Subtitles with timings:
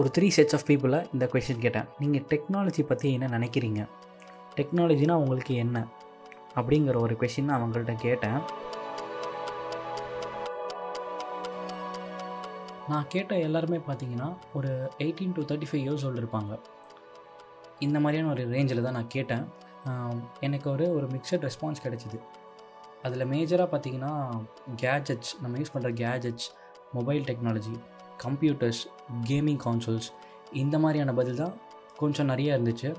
[0.00, 1.88] ஒரு three sets of பீப்புளை இந்த கொஷின் கேட்டேன்.
[2.02, 3.80] நீங்கள் டெக்னாலஜி பற்றி என்ன நினைக்கிறீங்க?
[4.56, 5.82] டெக்னாலஜினா உங்களுக்கு என்ன?
[6.58, 8.38] அப்படிங்கிற ஒரு கொஷின் அவங்கள்ட்ட கேட்டேன்.
[12.88, 16.52] நான் கேட்ட எல்லாருமே பார்த்தீங்கன்னா ஒரு eighteen to thirty five years old இருப்பாங்க.
[17.86, 19.44] இந்த மாதிரியான ஒரு ரேஞ்சில் தான் நான் கேட்டேன்.
[20.46, 22.20] எனக்கு ஒரு ஒரு மிக்சட் ரெஸ்பான்ஸ் கிடச்சிது.
[23.06, 24.14] அதில் மேஜராக பார்த்தீங்கன்னா
[24.84, 26.48] கேஜெட்ஸ் நம்ம யூஸ் பண்ணுற gadgets
[26.98, 27.74] mobile technology
[28.24, 28.82] computers
[29.30, 30.08] gaming consoles
[30.62, 31.54] இந்த மாதிரியான பதில் தான்
[32.00, 32.90] கொஞ்சம் நிறைய இருந்துச்சு.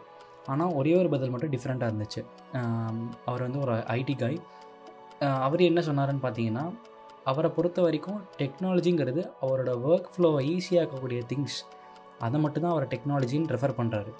[0.51, 2.21] ஆனால் ஒரே ஒரு பதில் மட்டும் டிஃப்ரெண்ட்டாக இருந்துச்சு.
[3.27, 4.39] அவர் வந்து ஒரு ஐடி காய்
[5.45, 6.65] அவர் என்ன சொன்னாருன்னு பார்த்தீங்கன்னா
[7.31, 11.59] அவரை பொறுத்த வரைக்கும் டெக்னாலஜிங்கிறது அவரோட ஒர்க் ஃப்ளோவை ஈஸியாக்கக்கூடிய திங்ஸ்
[12.25, 14.11] அதை மட்டும்தான் அவர் டெக்னாலஜின்னு ரெஃபர் பண்ணுறாரு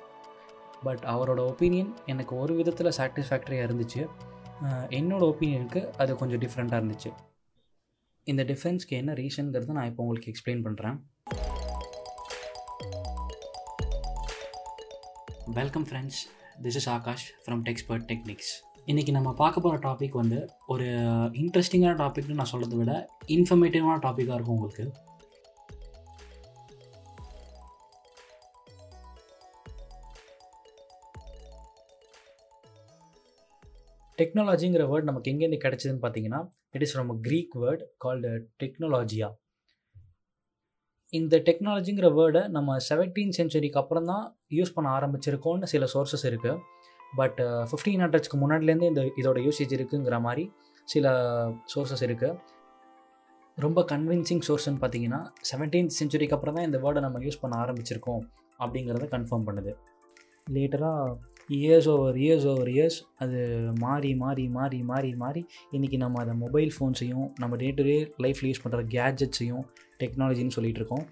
[0.86, 4.02] பட் அவரோட ஒப்பீனியன் எனக்கு ஒரு விதத்தில் சாட்டிஸ்ஃபேக்டரியாக இருந்துச்சு.
[4.98, 7.12] என்னோடய ஒப்பீனியனுக்கு அது கொஞ்சம் டிஃப்ரெண்ட்டாக இருந்துச்சு.
[8.28, 10.98] இந்த டிஃப்ரென்ஸ்க்கு என்ன ரீசனுங்கிறத நான் இப்போ உங்களுக்கு எக்ஸ்பிளைன் பண்ணுறேன்
[15.54, 16.20] welcome friends
[16.62, 18.52] this is Akash from Techspert Technics
[18.88, 20.88] இன்றைக்கி நம்ம பார்க்க போகிற டாபிக் வந்து ஒரு
[21.42, 22.94] இன்ட்ரெஸ்டிங்கான டாபிக்னு நான் சொல்கிறத விட
[23.28, 24.86] இன்ஃபர்மேட்டிவான டாப்பிக்காக இருக்கும் உங்களுக்கு.
[34.18, 36.42] டெக்னாலஜிங்கிற வேர்ட் நமக்கு எங்கேருந்து கிடைச்சதுன்னு பார்த்தீங்கன்னா
[36.76, 39.30] it is from Greek word called டெக்னாலஜியா
[41.14, 46.60] இந்த டெக்னாலஜிங்கிற வேர்டை நம்ம செவன்டீன் சென்ச்சுரிக்கு அப்புறம் தான் யூஸ் பண்ண ஆரம்பிச்சிருக்கோம்னு சில சோர்சஸ் இருக்குது
[47.14, 47.40] பட்
[47.70, 50.44] ஃபிஃப்டீன் uh, ஹண்ட்ரட்ஸ்க்கு முன்னாடிலேருந்து இந்த இதோட யூசேஜ் இருக்குங்கிற மாதிரி
[50.88, 51.12] சில
[51.74, 52.40] சோர்சஸ் இருக்குது
[53.58, 58.24] ரொம்ப கன்வின்சிங் சோர்ஸ்னு பார்த்தீங்கன்னா செவன்டீன்த் சென்ச்சுரிக்கு அப்புறம் தான் இந்த வேர்டை நம்ம யூஸ் பண்ண ஆரம்பிச்சிருக்கோம்
[58.60, 59.74] அப்படிங்கிறத கன்ஃபார்ம் பண்ணுது.
[60.48, 61.12] லேட்டராக
[61.50, 63.40] years over years over years அது
[63.80, 68.50] மாறி மாறி மாறி மாறி மாறி இன்றைக்கி நம்ம அதை மொபைல் ஃபோன்ஸையும் நம்ம டே டு டே லைஃப்பில்
[68.50, 69.64] யூஸ் பண்ணுற கேட்ஜெட்ஸையும்
[70.00, 71.06] டெக்னாலஜின்னு சொல்லிகிட்டு இருக்கோம்.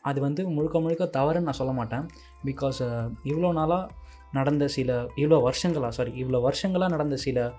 [0.00, 2.06] அது வந்து முழுக்க முழுக்க தவறுன்னு நான் சொல்ல மாட்டேன்.
[2.44, 2.80] பிகாஸ்
[3.24, 3.90] இவ்வளோ நாளாக
[4.32, 7.52] நடந்த சில இவ்வளோ வருஷங்களாக சாரி இவ்வளோ வருஷங்களாக நடந்த சில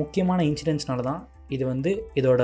[0.00, 2.42] முக்கியமான இன்சிடென்ட்ஸ்னால தான் இது வந்து இதோட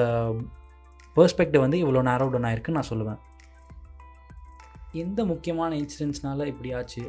[1.16, 3.20] பெர்ஸ்பெக்டிவ் வந்து இவ்வளோ நேரோ நான் இருக்குன்னு நான் சொல்லுவேன்.
[4.92, 7.04] எந்த முக்கியமான இன்சிடென்ட்ஸ்னால இப்படி ஆச்சு?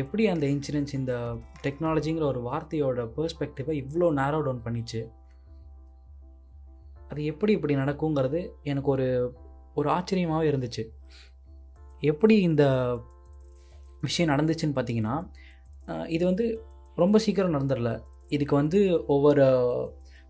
[0.00, 1.14] எப்படி அந்த இன்சிடென்ட்ஸ் இந்த
[1.62, 5.00] டெக்னாலஜிங்கிற ஒரு வார்த்தையோட பெர்ஸ்பெக்டிவை இவ்வளோ நேரோ டவுன் பண்ணிச்சு?
[7.10, 9.08] அது எப்படி இப்படி நடக்குங்கிறது எனக்கு ஒரு
[9.74, 10.82] ஒரு ஆச்சரியமாகவே இருந்துச்சு.
[12.00, 12.64] எப்படி இந்த
[14.00, 15.16] விஷயம் நடந்துச்சுன்னு பார்த்தீங்கன்னா
[16.14, 16.46] இது வந்து
[16.96, 17.90] ரொம்ப சீக்கிரம் நடந்துடல.
[18.28, 19.44] இதுக்கு வந்து ஒவ்வொரு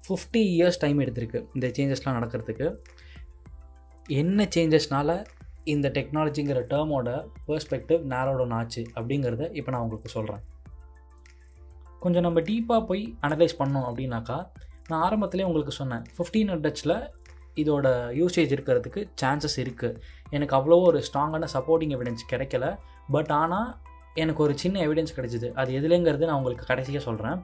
[0.03, 2.69] ஃபிஃப்டி இயர்ஸ் டைம் எடுத்திருக்கு இந்த சேஞ்சஸ்லாம் நடக்கிறதுக்கு.
[4.09, 5.11] என்ன சேஞ்சஸ்னால
[5.65, 7.09] இந்த டெக்னாலஜிங்கிற டேர்மோட
[7.49, 10.43] பெர்ஸ்பெக்டிவ் நேரோடன் ஆச்சு அப்படிங்கிறத இப்போ நான் உங்களுக்கு சொல்கிறேன்
[12.01, 14.39] கொஞ்சம் நம்ம டீப்பாக போய் அனலைஸ் பண்ணோம் அப்படின்னாக்கா
[14.89, 16.97] நான் ஆரம்பத்திலே உங்களுக்கு சொன்னேன் ஃபிஃப்டீன் ஹண்ட்ரட்ஸில்
[17.57, 17.87] இதோட
[18.21, 19.99] யூசேஜ் இருக்கிறதுக்கு சான்சஸ் இருக்குது
[20.31, 22.67] எனக்கு அவ்வளோ ஒரு ஸ்ட்ராங்கான சப்போர்ட்டிங் எவிடன்ஸ் கிடைக்கல.
[23.11, 23.69] பட் ஆனால்
[24.15, 25.53] எனக்கு ஒரு சின்ன எவிடன்ஸ் கிடைச்சிது.
[25.53, 27.43] அது எதுலேங்கிறது நான் உங்களுக்கு கடைசியாக சொல்கிறேன்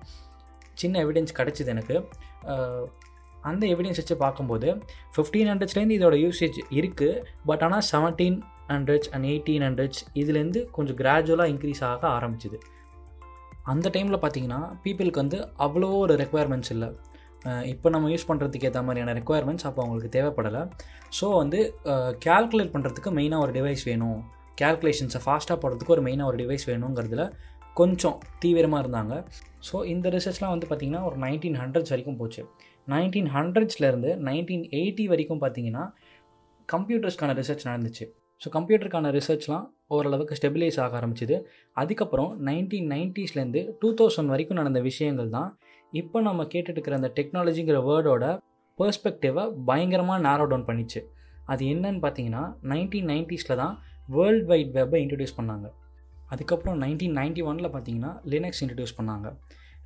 [0.74, 1.96] சின்ன எவிடன்ஸ் கிடைச்சிது எனக்கு.
[3.50, 4.68] அந்த எவிடன்ஸ் வச்சு பார்க்கும்போது
[5.14, 8.38] ஃபிஃப்டீன் ஹண்ட்ரட்ஸ்லேருந்து இதோட யூசேஜ் இருக்குது பட் ஆனால் seventeen
[8.72, 12.58] hundreds and eighteen hundreds இதுலேருந்து கொஞ்சம் கிராஜுவலாக இன்க்ரீஸ் ஆக ஆரம்பிச்சுது.
[13.72, 16.88] அந்த டைமில் பார்த்தீங்கன்னா பீப்புளுக்கு வந்து அவ்வளோ ஒரு ரெக்குவயர்மெண்ட்ஸ் இல்லை.
[17.72, 20.62] இப்போ நம்ம யூஸ் பண்ணுறதுக்கு ஏற்ற மாதிரியான ரெக்குவயர்மெண்ட்ஸ் அப்போ அவங்களுக்கு தேவைப்படலை.
[21.18, 21.58] ஸோ வந்து
[22.26, 24.18] கேல்குலேட் பண்ணுறதுக்கு மெயினாக ஒரு டிவைஸ் வேணும்.
[24.60, 27.24] கேல்குலேஷன்ஸை ஃபாஸ்ட்டாக போடுறதுக்கு ஒரு மெயினாக ஒரு டிவைஸ் வேணுங்கிறதுல
[27.80, 29.14] கொஞ்சம் தீவிரமாக இருந்தாங்க.
[29.68, 32.42] ஸோ இந்த ரிசர்ச்லாம் வந்து பார்த்திங்கன்னா ஒரு நைன்டீன் ஹண்ட்ரட்ஸ் வரைக்கும் போச்சு.
[32.92, 35.84] நைன்டீன் ஹண்ட்ரட்ஸ்லேருந்து நைன்டீன் எயிட்டி வரைக்கும் பார்த்தீங்கன்னா
[36.68, 38.04] கம்ப்யூட்டர்ஸ்க்கான ரிசர்ச் நடந்துச்சு.
[38.40, 41.36] ஸோ கம்ப்யூட்டருக்கான ரிசர்ச்லாம் ஓரளவுக்கு ஸ்டெபிலைஸ் ஆக ஆரம்பிச்சிது.
[41.80, 45.50] அதுக்கப்புறம் நைன்டீன் நைன்ட்டீஸ்லேருந்து டூ தௌசண்ட் வரைக்கும் நடந்த விஷயங்கள் தான்
[45.92, 48.24] இப்போ நம்ம கேட்டுட்டு இருக்கிற அந்த டெக்னாலஜிங்கிற வேர்டோட
[48.78, 51.00] பெர்ஸ்பெக்டிவை பயங்கரமாக நேரோ டவுன் பண்ணிச்சு.
[51.52, 53.74] அது என்னன்னு பார்த்தீங்கன்னா நைன்டீன் நைன்ட்டீஸில் தான்
[54.16, 55.66] வேர்ல்ட் வைட் வெப்பை இன்ட்ரடியூஸ் பண்ணாங்க.
[56.32, 59.28] அதுக்கப்புறம் நைன்டீன் நைன்ட்டி ஒனில் பார்த்தீங்கன்னா லினக்ஸ் இன்ட்ரடியூஸ் பண்ணாங்க.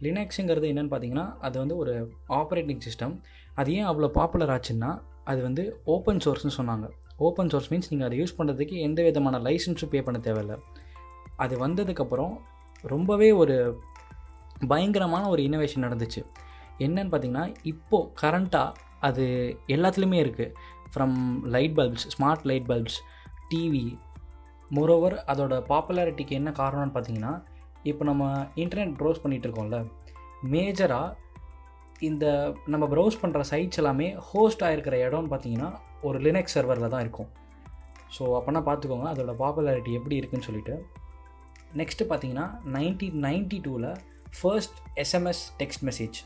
[0.05, 1.95] லினக்ஸுங்கிறது என்னென்னு பார்த்தீங்கன்னா அது வந்து ஒரு
[2.41, 3.15] ஆப்ரேட்டிங் சிஸ்டம்
[3.61, 4.91] அது ஏன் அவ்வளோ பாப்புலர் ஆச்சுன்னா
[5.31, 5.65] அது வந்து
[5.95, 6.87] ஓப்பன் சோர்ஸ்னு சொன்னாங்க.
[7.27, 10.57] ஓப்பன் சோர்ஸ் மீன்ஸ் நீங்கள் அதை யூஸ் பண்ணுறதுக்கு எந்த விதமான லைசன்ஸும் பே பண்ண தேவையில்லை.
[11.45, 12.33] அது வந்ததுக்கப்புறம்
[12.85, 13.57] ரொம்பவே ஒரு
[14.73, 16.23] பயங்கரமான ஒரு இன்னோவேஷன் நடந்துச்சு.
[16.87, 18.79] என்னன்னு பார்த்தீங்கன்னா இப்போது கரண்ட்டாக
[19.09, 19.25] அது
[19.75, 20.55] எல்லாத்துலேயுமே இருக்குது
[20.93, 21.17] from
[21.55, 22.99] light bulbs smart light bulbs
[23.51, 23.87] TV
[24.71, 27.33] moreover அதோட பாப்புலாரிட்டிக்கு என்ன காரணம்னு பார்த்தீங்கன்னா
[27.91, 28.25] இப்போ நம்ம
[28.63, 29.79] இன்டர்நெட் ப்ரௌஸ் பண்ணிகிட்டு இருக்கோம்ல
[30.55, 31.17] மேஜராக
[32.09, 32.27] இந்த
[32.73, 35.71] நம்ம ப்ரௌஸ் பண்ணுற சைட்ஸ் எல்லாமே ஹோஸ்ட் ஆகிருக்கிற இடம்னு பார்த்தீங்கன்னா
[36.09, 37.29] ஒரு லினக்ஸ் சர்வரில் தான் இருக்கும்.
[38.17, 40.75] ஸோ அப்போனா பார்த்துக்கோங்க அதோட பாப்புலாரிட்டி எப்படி இருக்குன்னு சொல்லிட்டு.
[41.81, 42.47] நெக்ஸ்ட்டு பார்த்தீங்கன்னா
[42.77, 43.91] நைன்டீன் நைன்டி டூவில்
[44.39, 46.19] first SMS text message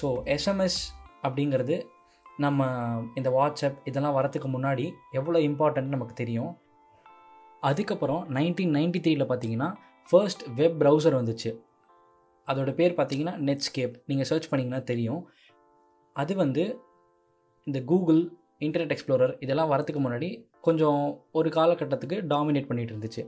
[0.00, 0.78] so SMS
[1.26, 1.76] அப்படிங்கிறது
[2.44, 2.60] நம்ம
[3.18, 4.86] இந்த வாட்ஸ்அப் இதெல்லாம் வரத்துக்கு முன்னாடி
[5.18, 6.52] எவ்வளோ இம்பார்ட்டன்ட் நமக்கு தெரியும்.
[7.62, 9.68] அதுக்கப்புறம் நைன்டீன் நைன்டி த்ரீயில் பார்த்தீங்கன்னா
[10.08, 11.50] ஃபர்ஸ்ட் வெப் ப்ரௌசர் வந்துச்சு.
[12.48, 15.20] அதோட பேர் பார்த்தீங்கன்னா நெட்ஸ்கேப் நீங்கள் சர்ச் பண்ணிங்கன்னா தெரியும்.
[16.16, 16.64] அது வந்து
[17.66, 18.22] இந்த கூகுள்
[18.66, 20.28] இன்டர்நெட் எக்ஸ்ப்ளோரர் இதெல்லாம் வரத்துக்கு முன்னாடி
[20.66, 21.02] கொஞ்சம்
[21.38, 23.22] ஒரு காலகட்டத்துக்கு டாமினேட் பண்ணிகிட்டு இருந்துச்சு.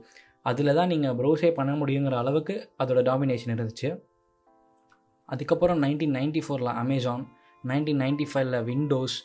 [0.49, 3.89] அதில் தான் நீங்கள் ப்ரௌசே பண்ண முடியுங்கிற அளவுக்கு அதோட டாமினேஷன் இருந்துச்சு.
[5.29, 7.23] அதுக்கப்புறம் நைன்டீன் நைன்டி ஃபோரில் அமேசான்
[7.63, 9.15] நைன்டீன் நைன்டி ஃபைவ்ல விண்டோஸ்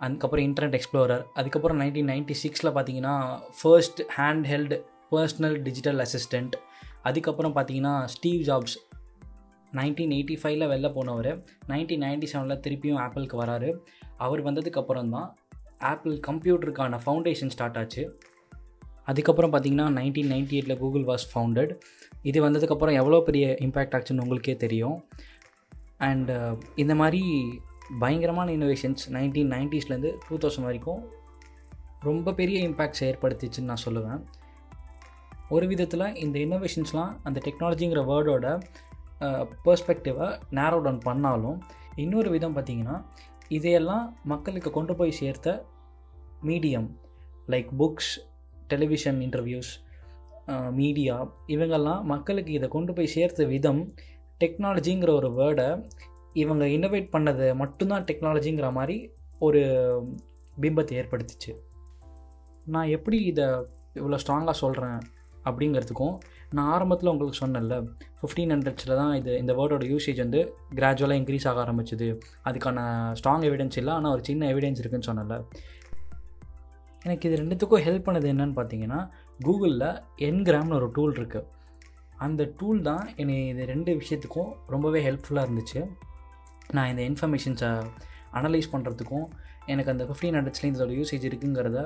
[0.00, 3.14] அதுக்கப்புறம் இன்டர்நெட் எக்ஸ்ப்ளோரர் அதுக்கப்புறம் நைன்டீன் நைன்டி சிக்ஸில் பார்த்தீங்கன்னா
[3.58, 4.76] first hand held
[5.12, 6.54] personal digital assistant
[7.08, 8.76] அதுக்கப்புறம் பார்த்தீங்கன்னா ஸ்டீவ் ஜாப்ஸ்
[9.78, 11.30] நைன்டீன் எயிட்டி ஃபைவ்ல வெளில போனவர்
[11.70, 13.70] நைன்டீன் நைன்டி செவனில் திருப்பியும் ஆப்பிளுக்கு வராரு.
[14.24, 15.28] அவர் வந்ததுக்கப்புறம் தான்
[15.90, 18.04] ஆப்பிள் கம்ப்யூட்டருக்கான ஃபவுண்டேஷன் ஸ்டார்ட் ஆச்சு.
[19.10, 21.72] அதுக்கப்புறம் பார்த்தீங்கன்னா நைன்டீன் நைன்டி எயிட்டில் கூகுள் வாஸ் ஃபவுண்டட்
[22.30, 24.98] இது வந்ததுக்கப்புறம் எவ்வளோ பெரிய இம்பேக்ட் ஆச்சுன்னு உங்களுக்கே தெரியும்.
[26.08, 26.34] அண்டு
[26.82, 27.22] இந்த மாதிரி
[28.02, 31.00] பயங்கரமான இன்னோவேஷன்ஸ் நைன்டீன் நைன்டிஸ்லேருந்து டூ தௌசண்ட் வரைக்கும்
[32.08, 34.20] ரொம்ப பெரிய இம்பேக்ட்ஸ் ஏற்படுத்திச்சுன்னு நான் சொல்லுவேன்.
[35.50, 38.62] ஒரு விதத்தில் இந்த இன்னோவேஷன்ஸ்லாம் அந்த டெக்னாலஜிங்கிற வேர்டோட
[39.64, 41.62] பர்ஸ்பெக்டிவை நேரோ டவுன் பண்ணாலும்
[41.94, 43.04] இன்னொரு விதம் பார்த்திங்கன்னா
[43.48, 45.66] இதையெல்லாம் மக்களுக்கு கொண்டு போய் சேர்த்த
[46.42, 46.88] medium
[47.48, 48.12] like books
[48.66, 49.70] television interviews
[50.70, 53.94] media இவங்கெல்லாம் மக்களுக்கு இதை கொண்டு போய் சேர்த்த விதம்
[54.44, 55.90] டெக்னாலஜிங்கிற ஒரு வேர்டை
[56.32, 59.60] இவங்க இன்னோவேட் பண்ணது மட்டும்தான் டெக்னாலஜிங்கிற மாதிரி ஒரு
[60.60, 61.52] பிம்பத்தை ஏற்படுத்திச்சு.
[62.64, 63.44] நான் எப்படி இதை
[63.94, 64.98] இவ்வளோ ஸ்ட்ராங்காக சொல்கிறேன்
[65.44, 66.14] அப்படிங்கிறதுக்கும்
[66.56, 67.76] நான் ஆரம்பத்தில் உங்களுக்கு சொன்னேன்ல
[68.20, 70.40] ஃபிஃப்டீன் ஹண்ட்ரட்ஸில் தான் இது இந்த வேர்டோட யூசேஜ் வந்து
[70.74, 72.08] கிராஜுவலாக இன்க்ரீஸ் ஆக ஆரம்பிச்சுது.
[72.48, 72.78] அதுக்கான
[73.18, 75.38] ஸ்ட்ராங் எவிடன்ஸ் இல்லை ஆனால் ஒரு சின்ன எவிடன்ஸ் இருக்குன்னு சொன்னல
[77.02, 79.00] எனக்கு இது ரெண்டுத்துக்கும் ஹெல்ப் பண்ணது என்னன்னு பார்த்தீங்கன்னா
[79.44, 79.88] கூகுளில்
[80.28, 81.48] என்கிராம்னு ஒரு டூல் இருக்குது
[82.26, 85.80] அந்த டூல் தான் என்னை இது ரெண்டு விஷயத்துக்கும் ரொம்பவே ஹெல்ப்ஃபுல்லாக இருந்துச்சு.
[86.76, 87.70] நான் இந்த இன்ஃபர்மேஷன்ஸை
[88.38, 89.26] அனலைஸ் பண்ணுறதுக்கும்
[89.72, 91.78] எனக்கு அந்த ஃபிஃப்டீன் ஹண்ட்ரட்ஸ்லேயும் இதோட யூசேஜ் இருக்குங்கிறத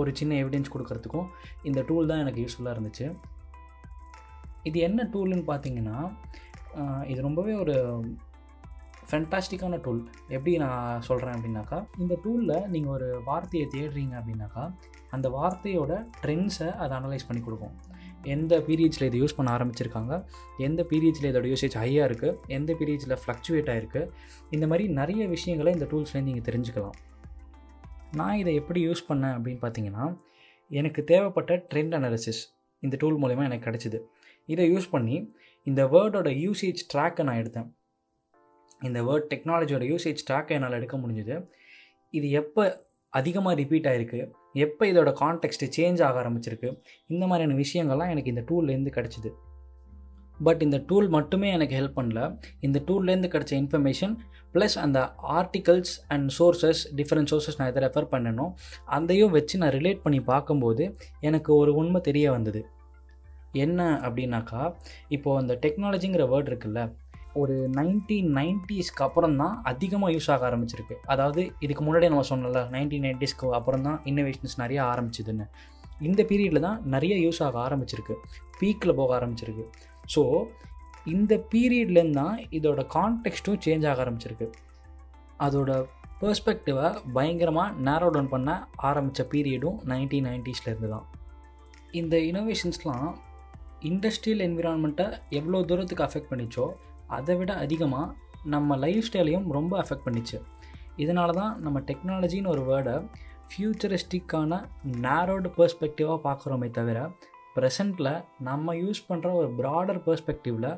[0.00, 1.28] ஒரு சின்ன எவிடன்ஸ் கொடுக்கறதுக்கும்
[1.68, 3.06] இந்த டூல் தான் எனக்கு யூஸ்ஃபுல்லாக இருந்துச்சு.
[4.68, 5.98] இது என்ன டூல்னு பார்த்தீங்கன்னா
[7.12, 7.76] இது ரொம்பவே ஒரு
[9.08, 10.02] ஃபென்டாஸ்டிக்கான டூல்
[10.34, 14.64] எப்படி நான் சொல்கிறேன் அப்படின்னாக்கா இந்த டூலில் நீங்கள் ஒரு வார்த்தையை தேடுறீங்க அப்படின்னாக்கா
[15.16, 17.74] அந்த வார்த்தையோட ட்ரெண்ட்ஸை அதை அனலைஸ் பண்ணி கொடுக்கும்.
[18.22, 20.24] எந்த பீரியட்ஸில் இதை யூஸ் பண்ண ஆரம்பிச்சிருக்காங்க?
[20.58, 24.02] எந்த பீரியட்ஸில் இதோட யூசேஜ் ஹையாக இருக்குது எந்த பீரியட்ஸில் ஃப்ளக்சுவேட் ஆகிருக்கு
[24.50, 26.96] இந்த மாதிரி நிறைய விஷயங்களை இந்த டூல்ஸ்லேருந்து நீங்கள் தெரிஞ்சுக்கலாம்.
[28.20, 30.06] நான் இதை எப்படி யூஸ் பண்ணேன் அப்படின்னு பார்த்தீங்கன்னா
[30.70, 32.42] எனக்கு தேவைப்பட்ட ட்ரெண்ட் அனாலிசிஸ்
[32.80, 34.00] இந்த டூல் மூலயமா எனக்கு கிடச்சிது.
[34.46, 35.34] இதை யூஸ் பண்ணி
[35.64, 37.68] இந்த வேர்டோட யூசேஜ் ட்ராக்கை நான் எடுத்தேன்.
[38.82, 41.46] இந்த வேர்ட் டெக்னாலஜியோட யூசேஜ் ட்ராக்கை என்னால் எடுக்க முடிஞ்சுது.
[42.10, 44.20] இது எப்போ அதிகமாக ரிப்பீட் ஆகிருக்கு
[44.52, 46.80] எப்போ இதோட கான்டெக்ட் சேஞ்ச் ஆக ஆரம்பிச்சிருக்கு?
[47.06, 49.30] இந்த மாதிரியான விஷயங்கள்லாம் எனக்கு இந்த டூல்லேருந்து கிடச்சிது.
[50.42, 52.38] பட் இந்த டூல் மட்டுமே எனக்கு ஹெல்ப் பண்ணல.
[52.60, 54.16] இந்த டூல்லேருந்து கிடச்ச இன்ஃபர்மேஷன்
[54.52, 58.52] ப்ளஸ் அந்த articles and sources different sources நான் எதை ரெஃபர் பண்ணணும்
[58.84, 62.66] அதையும் வச்சு நான் ரிலேட் பண்ணி பார்க்கும்போது எனக்கு ஒரு உண்மை தெரிய வந்தது.
[63.52, 64.74] என்ன அப்படின்னாக்கா
[65.08, 66.94] இப்போது அந்த டெக்னாலஜிங்கிற வேர்ட் இருக்குல்ல
[67.40, 70.96] ஒரு நைன்டீன் நைன்ட்டீஸ்க்கு அப்புறம் தான் அதிகமாக யூஸ் ஆக ஆரம்பிச்சிருக்கு.
[71.12, 75.46] அதாவது இதுக்கு முன்னாடியே நம்ம சொன்னல நைன்டீன் நைன்ட்டீஸ்க்கு அப்புறம் தான் இன்னோவேஷன்ஸ் நிறைய ஆரம்பிச்சுதுன்னு.
[76.08, 78.16] இந்த பீரியடில் தான் நிறைய யூஸ் ஆக ஆரம்பிச்சிருக்கு.
[78.60, 79.64] பீக்கில் போக ஆரம்பிச்சிருக்கு.
[80.14, 80.22] ஸோ
[81.14, 84.48] இந்த பீரியட்லேருந்து தான் இதோட கான்டெக்ஸ்ட்டும் சேஞ்ச் ஆக ஆரம்பிச்சிருக்கு.
[85.46, 85.70] அதோட
[86.20, 88.50] பெர்ஸ்பெக்டிவை பயங்கரமாக நேரோ டவுன் பண்ண
[88.88, 91.06] ஆரம்பித்த பீரியடும் நைன்டீன் நைன்ட்டீஸ்லேருந்து தான்
[92.00, 93.08] இந்த இனோவேஷன்ஸ்லாம்
[93.90, 95.06] இண்டஸ்ட்ரியல் என்விரான்மெண்ட்டை
[95.38, 96.66] எவ்வளோ தூரத்துக்கு அஃபெக்ட் பண்ணிச்சோ
[97.18, 98.14] அதை விட அதிகமாக
[98.54, 100.38] நம்ம லைஃப் ஸ்டைலையும் ரொம்ப அஃபெக்ட் பண்ணிச்சு.
[101.02, 102.94] இதனால தான் நம்ம டெக்னாலஜின்னு ஒரு வேர்டை
[103.50, 104.58] ஃப்யூச்சரிஸ்டிக்கான
[105.04, 106.98] நேரோடு பெர்ஸ்பெக்டிவாக பார்க்குறோமே தவிர
[107.56, 108.12] ப்ரெசண்ட்டில்
[108.48, 110.70] நம்ம யூஸ் பண்ணுற ஒரு ப்ராடர் பெர்ஸ்பெக்டிவில்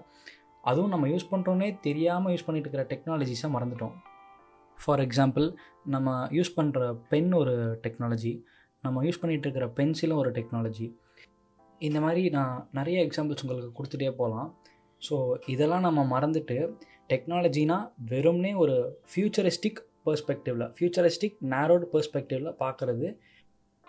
[0.64, 3.94] அதுவும் நம்ம யூஸ் பண்ணுறோன்னே தெரியாமல் யூஸ் பண்ணிட்டு இருக்கிற டெக்னாலஜிஸை மறந்துட்டோம்.
[4.78, 5.46] ஃபார் எக்ஸாம்பிள்
[5.94, 8.32] நம்ம யூஸ் பண்ணுற பென் ஒரு டெக்னாலஜி
[8.84, 10.86] நம்ம யூஸ் பண்ணிகிட்டு இருக்கிற பென்சிலும் ஒரு டெக்னாலஜி
[11.80, 14.48] இந்த மாதிரி நான் நிறைய எக்ஸாம்பிள்ஸ் உங்களுக்கு கொடுத்துட்டே போகலாம்.
[15.06, 16.58] ஸோ இதெல்லாம் நம்ம மறந்துட்டு
[17.08, 17.78] டெக்னாலஜினா
[18.10, 18.76] வெறும்னே ஒரு
[19.10, 23.08] ஃப்யூச்சரிஸ்டிக் பர்ஸ்பெக்டிவில் ஃப்யூச்சரிஸ்டிக் நேரோடு பர்ஸ்பெக்டிவில் பார்க்குறது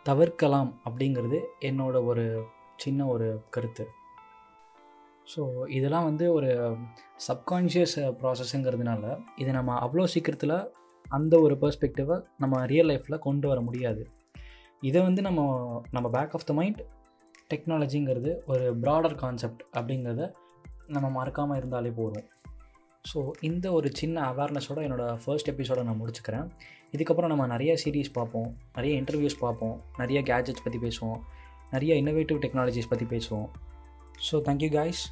[0.06, 2.26] தவிர்க்கலாம் அப்படிங்கிறது என்னோட ஒரு
[2.76, 3.86] சின்ன ஒரு கருத்து.
[5.34, 6.50] ஸோ இதெல்லாம் வந்து ஒரு
[7.28, 9.04] சப்கான்ஷியஸ் ப்ராசஸ்ஸுங்கிறதுனால
[9.36, 10.58] இதை நம்ம அவ்வளோ சீக்கிரத்தில்
[11.06, 14.04] அந்த ஒரு பெர்ஸ்பெக்டிவை நம்ம ரியல் லைஃப்பில் கொண்டு வர முடியாது.
[14.82, 15.42] இதை வந்து நம்ம
[15.92, 16.82] நம்ம பேக் ஆஃப் த மைண்ட்
[17.54, 20.24] டெக்னாலஜிங்கிறது ஒரு ப்ராடர் கான்செப்ட் அப்படிங்கிறத
[20.88, 22.26] நம்ம மறக்காமல் இருந்தாலே போதும்.
[23.14, 26.48] ஸோ இந்த ஒரு சின்ன அவேர்னஸோட என்னோடய ஃபர்ஸ்ட் எபிசோடை நான் முடிச்சுக்கிறேன்.
[26.92, 28.58] இதுக்கப்புறம் நம்ம நிறைய சீரீஸ் பார்ப்போம்.
[28.76, 29.84] நிறைய இன்டர்வியூஸ் பார்ப்போம்.
[29.98, 31.20] நிறைய கேஜெட்ஸ் பற்றி பேசுவோம்.
[31.72, 33.48] நிறைய இன்னோவேட்டிவ் டெக்னாலஜிஸ் பற்றி பேசுவோம்.
[34.32, 35.12] So thank you guys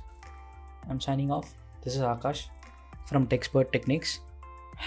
[0.88, 1.50] I'm signing off
[1.84, 2.44] this is Aakash
[3.10, 4.14] from Techspert Technics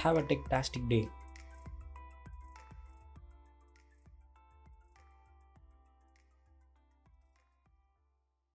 [0.03, 1.09] have a techtastic day